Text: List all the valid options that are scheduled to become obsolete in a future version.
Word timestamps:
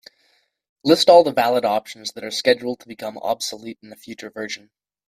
List 0.83 1.11
all 1.11 1.23
the 1.23 1.31
valid 1.31 1.63
options 1.63 2.13
that 2.13 2.23
are 2.23 2.31
scheduled 2.31 2.79
to 2.79 2.87
become 2.87 3.19
obsolete 3.19 3.77
in 3.83 3.93
a 3.93 3.95
future 3.95 4.31
version. 4.31 4.71